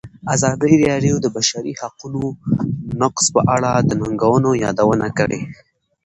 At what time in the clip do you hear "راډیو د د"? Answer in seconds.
0.87-1.27